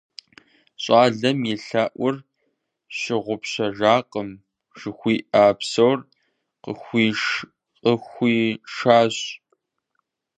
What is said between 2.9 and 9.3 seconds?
щыгъупщакъым- жыхуиӀа псори къыхуишащ.